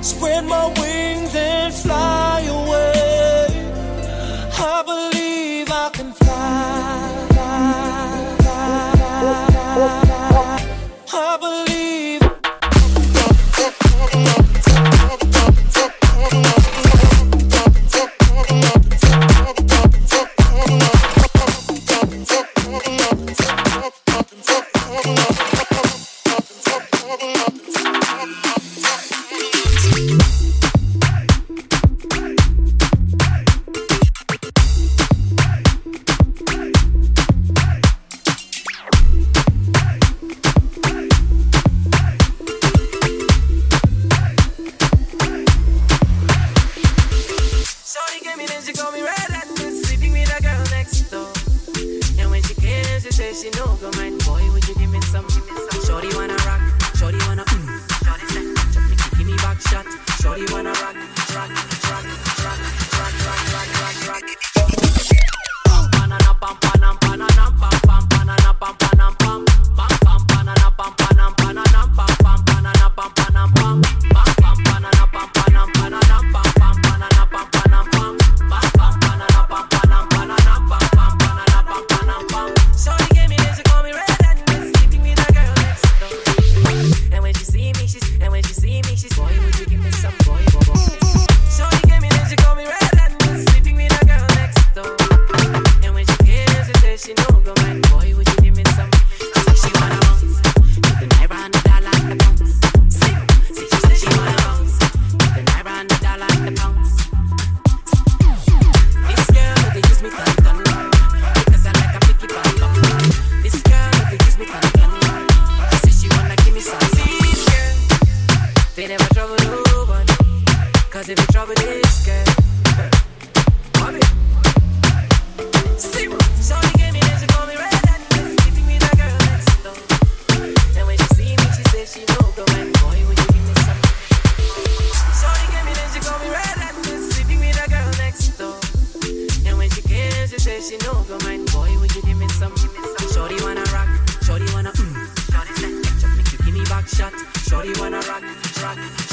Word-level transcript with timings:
Spread 0.00 0.44
my 0.44 0.66
wings 0.80 1.34
and 1.34 1.74
fly 1.74 2.07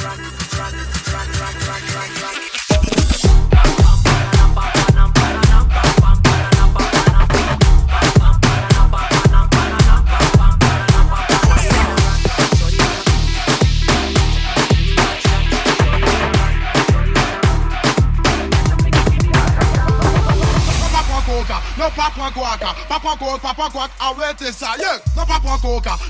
drug, 0.06 0.18
drug, 0.52 0.72
drug. 0.72 0.94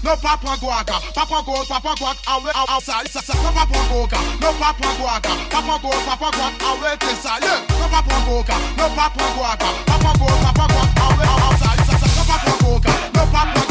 no 0.03 0.15
papa 0.17 0.57
guaga, 0.61 0.99
papa 1.13 1.43
go, 1.45 1.63
papa 1.65 1.95
guac, 1.99 2.17
away 2.27 2.51
outside, 2.55 3.07
sasa, 3.09 3.33
no 3.43 3.51
papa 3.51 3.79
goga, 3.89 4.19
no 4.41 4.51
papa 4.59 4.89
guaga, 4.99 5.33
papa 5.49 5.79
go, 5.81 5.89
papa 6.05 6.29
guac, 6.37 6.53
away 6.61 6.95
to 6.97 7.11
sale, 7.15 7.55
no 7.79 7.87
papa 7.89 8.17
goga, 8.25 8.55
no 8.77 8.89
papa 8.95 9.25
guaga, 9.35 9.69
papa 9.85 10.11
go, 10.19 10.27
papa 10.43 10.65
guac, 10.73 10.89
away 11.05 11.27
outside, 11.45 11.81
sasa, 11.87 12.07
no 12.15 12.23
papa 12.29 12.51
goga, 12.63 12.93
no 13.15 13.25
papa 13.31 13.64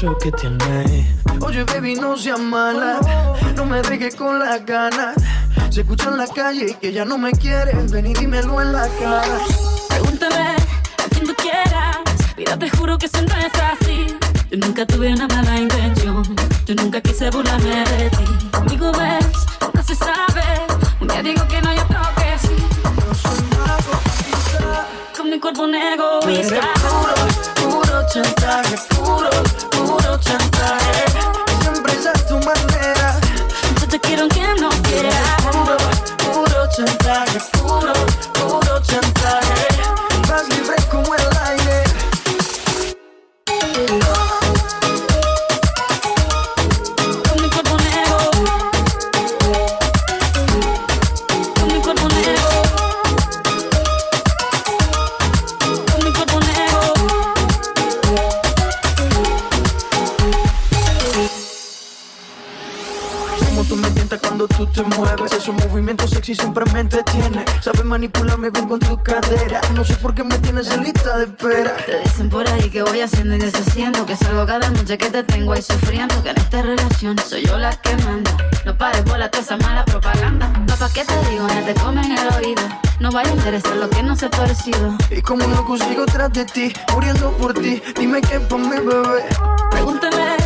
eso 0.00 0.16
que 0.16 0.32
tienes. 0.32 1.06
Oye, 1.40 1.64
baby, 1.64 1.94
no 1.94 2.16
seas 2.16 2.40
mala. 2.40 3.00
No 3.54 3.66
me 3.66 3.82
dejes 3.82 4.16
con 4.16 4.38
las 4.38 4.64
ganas. 4.64 5.14
Se 5.68 5.82
escucha 5.82 6.08
en 6.08 6.16
la 6.16 6.26
calle 6.26 6.74
que 6.80 6.90
ya 6.92 7.04
no 7.04 7.18
me 7.18 7.32
quieres. 7.32 7.90
Ven 7.90 8.06
y 8.06 8.14
dímelo 8.14 8.62
en 8.62 8.72
la 8.72 8.88
cara. 8.98 9.38
Pregúntame 9.88 10.36
a 10.36 11.08
quien 11.10 11.26
tú 11.26 11.34
quieras. 11.34 11.98
Mira, 12.36 12.58
te 12.58 12.70
juro 12.70 12.96
que 12.96 13.06
eso 13.06 13.20
no 13.20 13.34
es 13.36 13.52
así. 13.72 14.06
Yo 14.50 14.58
nunca 14.58 14.86
tuve 14.86 15.12
una 15.12 15.28
mala 15.28 15.58
intención. 15.58 16.22
Yo 16.64 16.74
nunca 16.76 17.00
quise 17.02 17.28
burlarme 17.30 17.84
de 17.84 18.10
ti. 18.10 18.24
Conmigo 18.52 18.90
ves, 18.92 19.26
nunca 19.60 19.82
se 19.82 19.94
sabe. 19.96 20.44
Un 21.00 21.08
día 21.08 21.22
digo 21.22 21.46
que 21.46 21.60
no, 21.60 21.74
yo 21.74 21.86
creo 21.86 22.08
que 22.16 22.38
sí. 22.38 22.56
Yo 22.96 23.14
soy 23.14 23.38
una 23.52 24.86
con 25.14 25.28
mi 25.28 25.38
cuerpo 25.38 25.64
un 25.64 25.74
egoísta. 25.74 26.56
Eres 26.56 26.70
puro, 26.80 27.82
puro 27.82 28.06
chantaje, 28.12 28.76
puro 28.94 29.49
chantaje. 30.30 31.04
Siempre. 31.62 31.92
Yo 33.80 33.88
te 33.88 33.98
quiero 34.00 34.28
que 34.28 34.42
no 34.60 34.79
manipularme 68.00 68.48
bien 68.48 68.66
con 68.66 68.80
tu 68.80 68.96
cadera. 69.02 69.60
No 69.74 69.84
sé 69.84 69.94
por 69.96 70.14
qué 70.14 70.24
me 70.24 70.38
tienes 70.38 70.70
en 70.70 70.84
lista 70.84 71.18
de 71.18 71.24
espera. 71.24 71.76
Te 71.84 72.00
dicen 72.00 72.30
por 72.30 72.48
ahí 72.48 72.70
que 72.70 72.82
voy 72.82 73.02
haciendo 73.02 73.36
y 73.36 73.38
deshaciendo. 73.38 74.06
Que 74.06 74.16
salgo 74.16 74.46
cada 74.46 74.70
noche 74.70 74.96
que 74.96 75.10
te 75.10 75.22
tengo 75.22 75.52
ahí 75.52 75.60
sufriendo. 75.60 76.22
Que 76.22 76.30
en 76.30 76.38
esta 76.38 76.62
relación 76.62 77.18
soy 77.18 77.44
yo 77.44 77.58
la 77.58 77.72
que 77.72 77.94
manda. 77.98 78.34
No 78.64 78.74
pares 78.78 79.02
por 79.02 79.18
la 79.18 79.26
esa 79.26 79.58
mala 79.58 79.84
propaganda. 79.84 80.50
Papá, 80.66 80.88
¿qué 80.94 81.04
te 81.04 81.30
digo? 81.30 81.46
No 81.46 81.62
te 81.62 81.74
comen 81.74 82.10
el 82.10 82.34
oído. 82.36 82.62
No 83.00 83.10
vaya 83.10 83.30
a 83.30 83.34
interesar 83.34 83.76
lo 83.76 83.90
que 83.90 84.02
no 84.02 84.16
se 84.16 84.26
ha 84.26 84.30
parecido. 84.30 84.96
Y 85.10 85.20
como 85.20 85.46
no 85.46 85.62
consigo 85.66 86.06
tras 86.06 86.32
de 86.32 86.46
ti, 86.46 86.72
muriendo 86.94 87.32
por 87.32 87.52
ti, 87.52 87.82
dime 87.98 88.22
qué 88.22 88.40
por 88.40 88.60
mi 88.60 88.78
bebé. 88.78 89.24
Pregúntame 89.72 90.22
a 90.22 90.36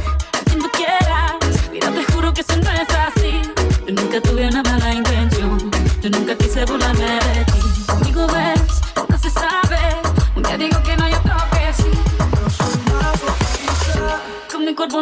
quien 0.45 0.59
tú 0.59 0.69
quieras. 0.73 1.35
Mira, 1.71 1.89
te 1.93 2.13
juro 2.13 2.35
que 2.35 2.41
eso 2.41 2.57
no 2.57 2.71
es 2.71 2.89
así. 2.91 3.43
Yo 3.87 3.95
nunca 3.95 4.21
tuve 4.21 4.49
una 4.49 4.63
mala 4.65 4.93
intención. 4.93 5.71
Yo 6.05 6.11
nunca 6.11 6.37
quise 6.37 6.67
burlarme 6.67 7.03
de 7.03 7.44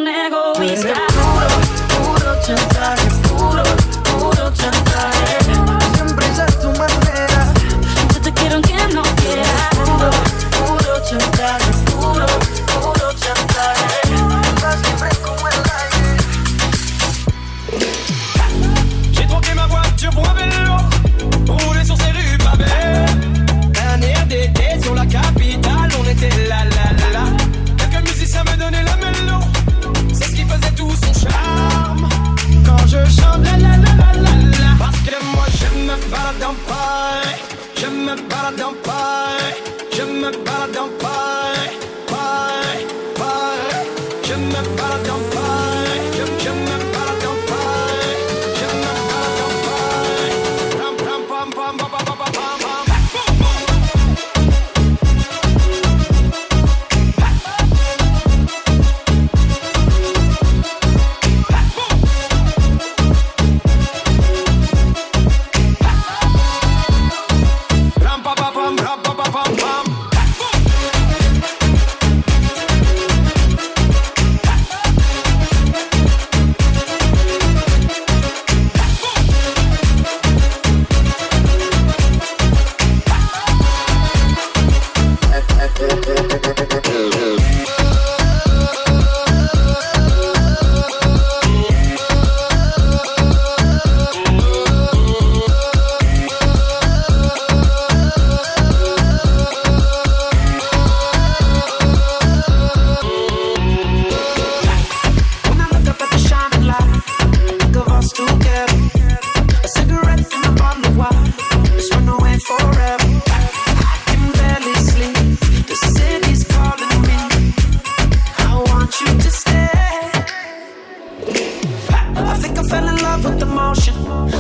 un 0.03 0.09
egoísta. 0.09 0.95
Puro. 1.89 3.22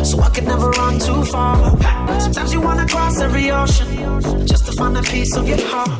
So 0.05 0.21
I 0.21 0.31
could 0.31 0.47
never 0.47 0.71
run 0.71 0.99
too 0.99 1.25
far. 1.25 1.57
Sometimes 2.21 2.53
you 2.53 2.61
wanna 2.61 2.87
cross 2.87 3.21
every 3.21 3.51
ocean 3.51 4.47
just 4.47 4.67
to 4.67 4.73
find 4.73 4.97
a 4.97 5.03
piece 5.03 5.37
of 5.37 5.49
your 5.49 5.61
heart. 5.61 5.91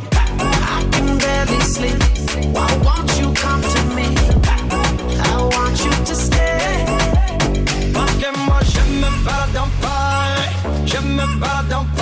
I 0.77 0.89
can 0.93 1.19
barely 1.19 1.61
sleep. 1.61 2.01
Why 2.55 2.71
won't 2.85 3.11
you 3.19 3.33
come 3.35 3.63
to 3.75 3.81
me? 3.97 4.09
I 5.31 5.37
want 5.55 5.77
you 5.85 5.93
to 6.09 6.15
stay. 6.15 6.85
Parce 7.95 8.15
que 8.21 8.31
moi 8.47 8.61
je 8.73 8.83
me 9.01 9.09
balade 9.25 9.57
en 9.65 9.71
paille, 9.83 10.87
je 10.87 10.99
me 10.99 11.27
balade 11.41 11.73
en 11.73 11.85
paille, 11.97 12.02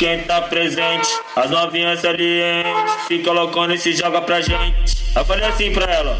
quem 0.00 0.22
tá 0.24 0.40
presente, 0.40 1.06
as 1.36 1.50
novinhas 1.50 2.00
salientes. 2.00 2.94
Fica 3.06 3.30
loucona 3.32 3.74
e 3.74 3.78
se 3.78 3.92
joga 3.92 4.22
pra 4.22 4.40
gente. 4.40 4.96
Eu 5.14 5.24
falei 5.26 5.46
assim 5.46 5.72
pra 5.74 5.84
ela: 5.92 6.18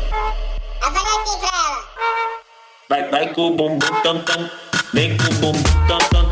Eu 0.82 0.92
falei 0.92 1.18
assim 1.18 1.38
pra 1.40 1.56
ela. 1.56 1.88
vai, 2.90 3.08
vai 3.08 3.32
com 3.32 3.46
o 3.46 3.50
bumbum 3.52 3.78
tam 4.02 4.20
tam. 4.20 4.50
Vem 4.92 5.16
com 5.16 5.24
o 5.24 5.34
bumbum 5.36 5.86
tam 5.88 5.98
tam 6.10 6.29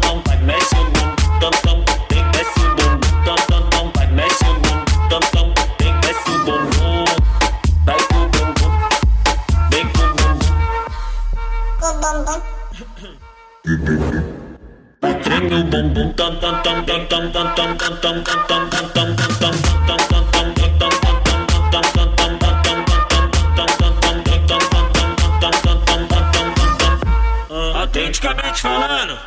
Autenticamente 27.75 28.61
falando, 28.63 29.19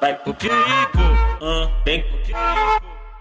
vai 0.00 0.14
pro 0.14 0.32
perigo, 0.34 0.58
vem 1.84 2.02
pro 2.02 2.18
perigo. 2.20 2.38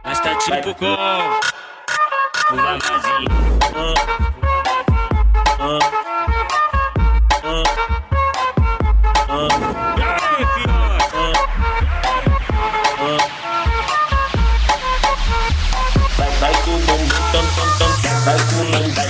Mas 0.05 0.19
tá 0.21 0.35
tipo 0.35 0.73
com 0.75 0.85
o 0.85 2.55
lavazinho. 2.55 4.38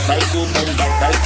Bye, 0.09 0.17
boom 0.33 1.18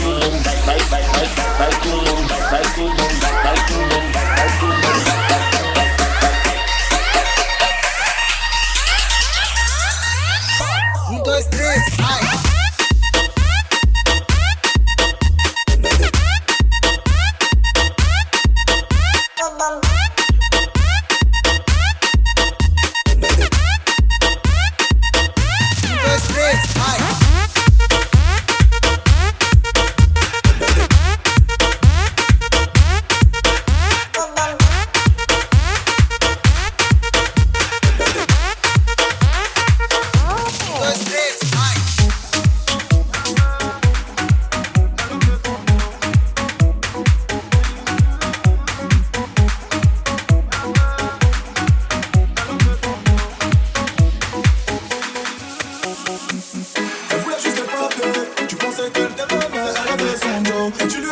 Elle 56.56 57.20
voulait 57.20 57.40
juste 57.44 57.56
te 57.56 57.62
parler. 57.62 58.48
Tu 58.48 58.56
pensais 58.56 58.84
qu'elle 58.94 59.10
t'aimait, 59.10 59.50
mais 59.52 59.60
elle 59.60 59.94
avait 59.94 60.18
son 60.18 60.42
dos. 60.42 61.03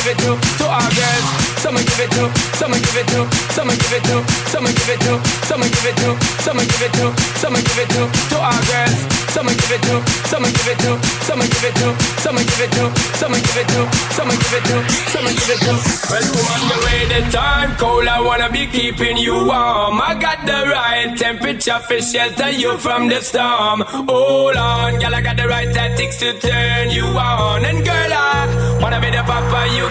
give 0.00 0.16
it 0.16 0.18
to 0.24 0.32
to 0.58 0.64
our 0.64 0.90
girls. 0.96 1.28
Someone 1.60 1.84
give 1.84 2.00
it 2.00 2.10
to, 2.16 2.24
someone 2.56 2.80
give 2.80 2.96
it 2.96 3.06
to, 3.12 3.20
someone 3.52 3.76
give 3.76 3.92
it 3.92 4.02
to, 4.08 4.16
someone 4.50 4.72
give 4.72 4.88
it 4.88 5.00
to, 5.00 5.12
someone 5.44 5.68
give 5.68 5.86
it 5.86 5.96
to, 6.00 6.10
someone 6.40 6.64
give 6.64 6.82
it 6.82 6.92
to, 6.96 7.06
someone 7.36 7.62
give 7.62 7.78
it 7.78 7.88
to 7.90 8.02
to 8.30 8.36
our 8.38 8.62
girls. 8.64 9.20
Someone 9.30 9.54
give 9.54 9.70
it 9.70 9.82
to, 9.82 10.02
someone 10.26 10.50
give 10.50 10.68
it 10.68 10.78
to, 10.82 10.98
someone 11.22 11.46
give 11.46 11.64
it 11.64 11.74
to, 11.78 11.88
someone 12.18 12.44
give 12.44 12.60
it 12.60 12.70
to, 12.74 12.84
someone 13.14 13.40
give 13.40 13.56
it 13.62 13.68
to, 13.68 13.82
someone 14.10 14.38
give 14.42 14.54
it 14.58 14.64
to, 14.66 14.76
someone 15.12 15.34
give 15.38 15.50
it 15.54 15.60
to. 15.60 15.72
Well, 16.10 16.26
woman, 16.34 16.62
the 16.66 16.78
way 16.84 17.00
the 17.06 17.30
time 17.30 17.76
cold, 17.76 18.08
I 18.08 18.20
wanna 18.20 18.50
be 18.50 18.66
keeping 18.66 19.16
you 19.16 19.34
warm. 19.34 20.00
I 20.02 20.16
got 20.18 20.44
the 20.46 20.66
right 20.66 21.16
temperature 21.16 21.78
for 21.78 22.00
shelter 22.02 22.50
you 22.50 22.76
from 22.78 23.08
the 23.08 23.20
storm. 23.20 23.84
Hold 23.86 24.56
on, 24.56 24.98
girl, 24.98 25.14
I 25.14 25.20
got 25.20 25.36
the 25.36 25.46
right 25.46 25.72
tactics 25.72 26.18
to 26.18 26.32
turn 26.40 26.90
you 26.90 27.04
on 27.04 27.64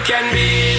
can 0.04 0.32
be. 0.32 0.69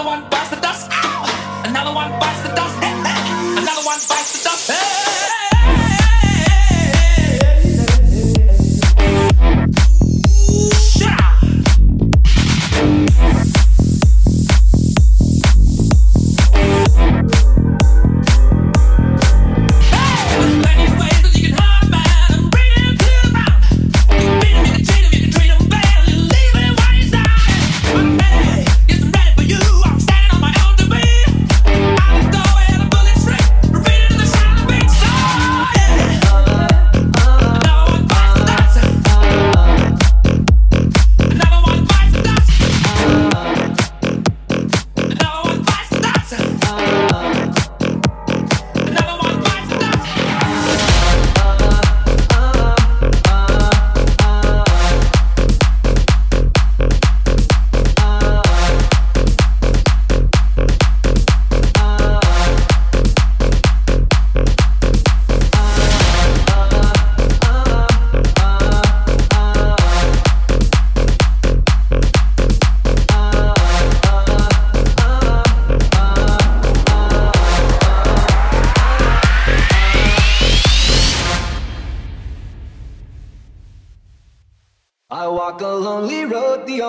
Another 0.00 0.16
one 0.16 0.30
bites 0.30 0.48
the 0.48 0.56
dust. 0.56 0.90
Another 1.62 1.92
one 1.92 2.10
bites 2.18 2.40
the 2.40 2.48
dust. 2.54 2.74
Another 2.82 3.84
one 3.84 4.00
bites 4.08 4.32
the 4.32 4.48
dust. 4.48 5.39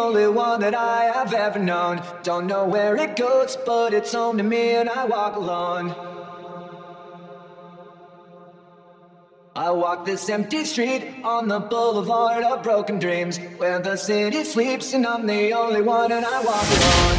only 0.02 0.28
one 0.28 0.60
that 0.62 0.74
I 0.74 1.04
have 1.16 1.32
ever 1.34 1.60
known. 1.60 2.02
Don't 2.24 2.48
know 2.48 2.66
where 2.66 2.96
it 2.98 3.16
goes, 3.16 3.56
but 3.66 3.94
it's 3.94 4.14
home 4.14 4.38
to 4.38 4.44
me 4.44 4.72
and 4.72 4.90
I 4.90 5.06
walk 5.06 5.36
alone. 5.36 5.94
I 9.56 9.70
walk 9.70 10.06
this 10.06 10.28
empty 10.30 10.64
street 10.66 11.04
on 11.24 11.48
the 11.48 11.60
boulevard 11.60 12.44
of 12.44 12.64
broken 12.64 12.98
dreams 12.98 13.38
where 13.58 13.80
the 13.80 13.96
city 13.96 14.44
sleeps 14.44 14.94
and 14.94 15.06
I'm 15.06 15.28
the 15.28 15.54
only 15.54 15.84
one 15.84 16.12
and 16.12 16.26
I 16.26 16.38
walk 16.52 16.68
alone. 16.78 17.18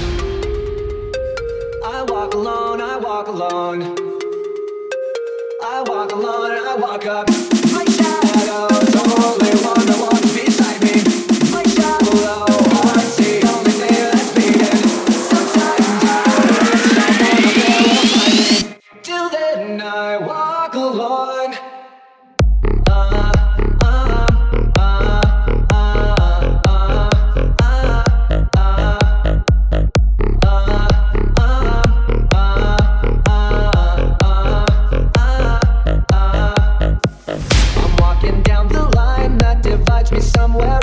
I 1.84 2.02
walk 2.14 2.34
alone, 2.34 2.80
I 2.80 2.96
walk 2.96 3.28
alone. 3.28 3.80
I 5.74 5.84
walk 5.86 6.10
alone 6.12 6.50
and 6.50 6.66
I 6.72 6.74
walk 6.74 7.06
up 7.06 7.28
my 7.76 7.84
shadows, 7.96 8.96
only 9.28 9.52
one 9.70 10.11
me 40.12 40.20
somewhere 40.20 40.81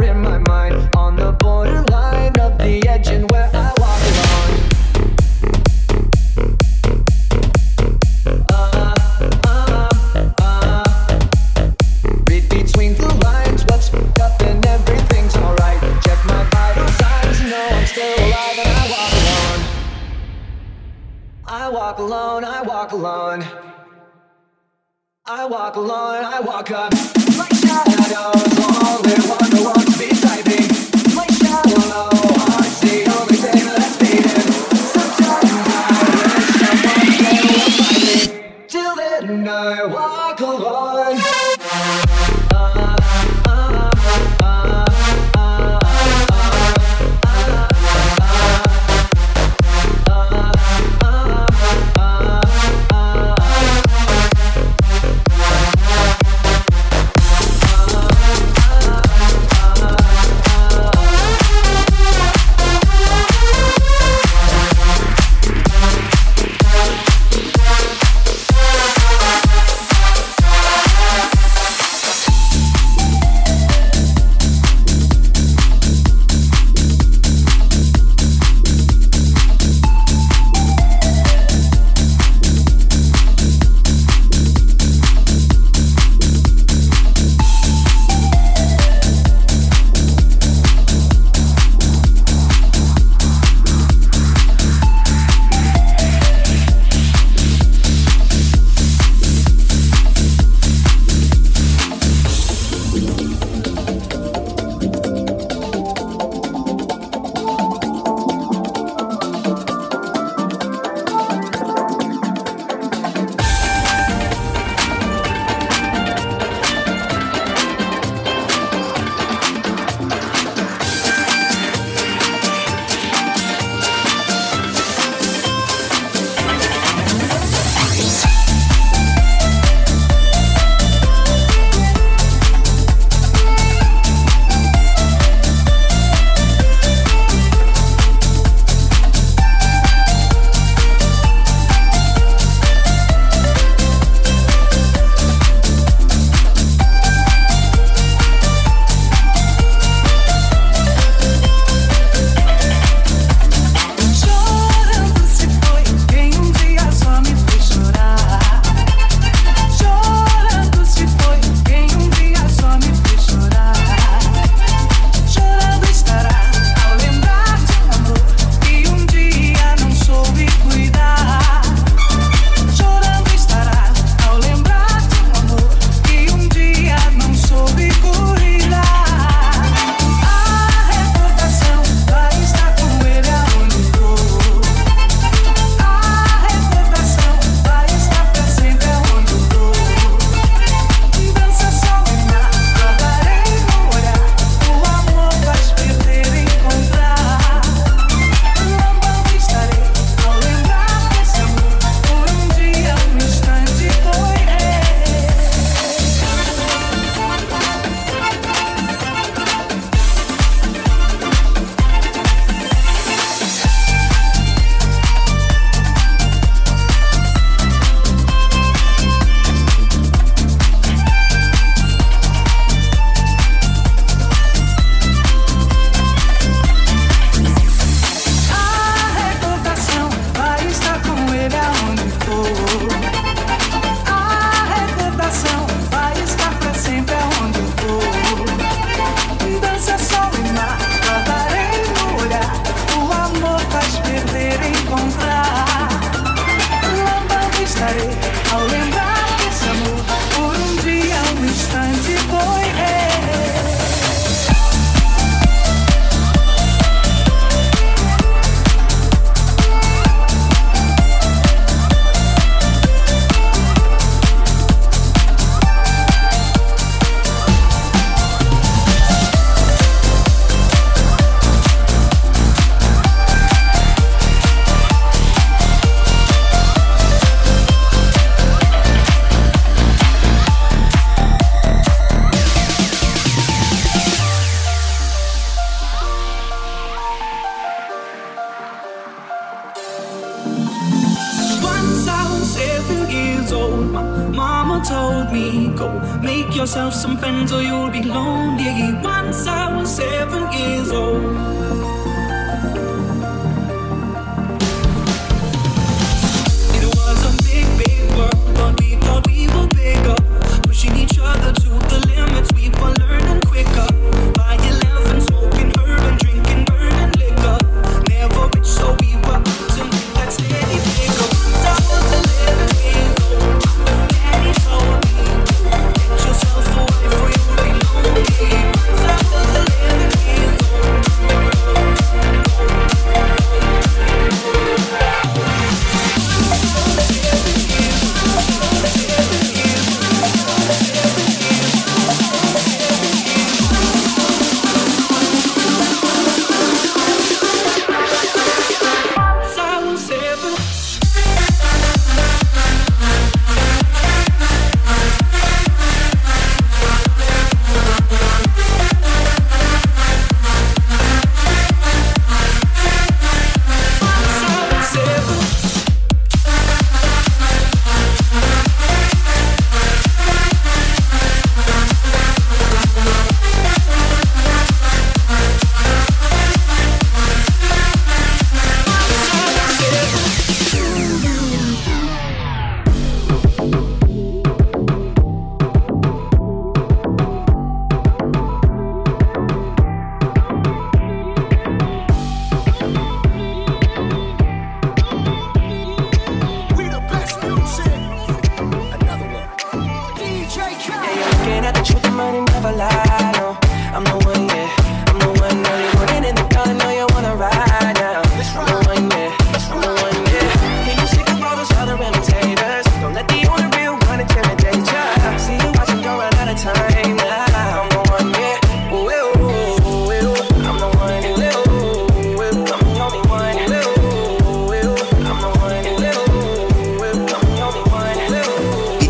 yourself 296.60 296.94
some 296.94 297.18
friends 297.18 297.54
or 297.54 297.62
you'll 297.62 297.90
be 297.90 298.04
lonely. 298.04 298.94
Once 299.02 299.48
I 299.48 299.74
was 299.78 299.96
seven 299.96 300.52
years 300.52 300.92
old. 300.92 301.79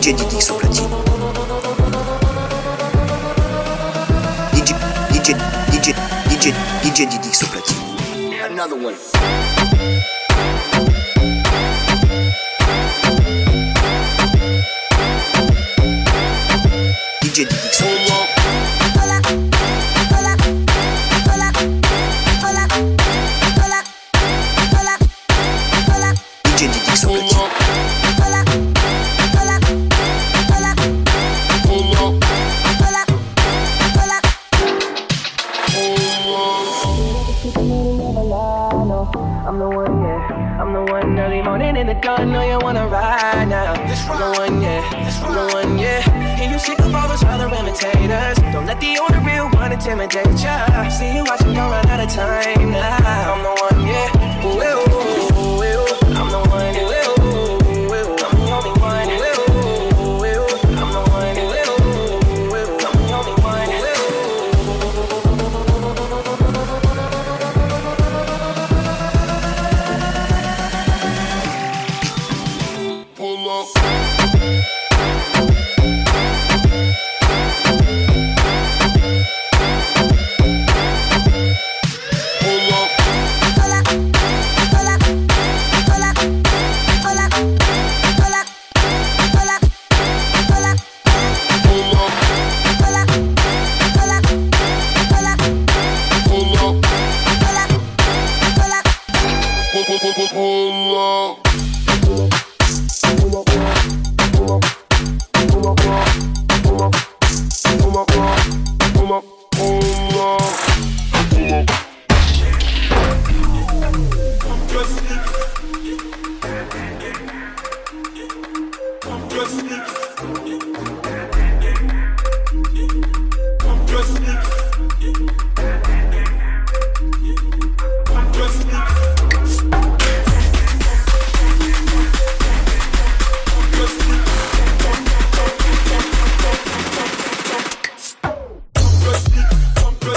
DJ 0.01 0.13
Didi 0.15 0.41
sur 0.41 0.55
platine. 0.55 0.87
DJ, 4.53 4.73
DJ, 5.11 5.35
DJ, 5.71 5.93
DJ, 6.29 6.53
DJ 6.83 7.05
Didi 7.09 7.33
sur 7.33 7.47
platine. 7.49 7.77
Another 8.49 8.75
one. 8.75 8.95
DJ 17.21 17.45
Didi 17.45 17.45
platine. 17.45 17.98
intimidate 49.89 50.43
ya. 50.43 50.68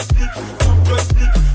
Best, 0.03 0.17
best, 0.85 1.15
best. 1.15 1.52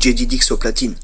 Jedi 0.00 0.26
Dix 0.26 0.50
au 0.50 0.56
platine. 0.56 0.94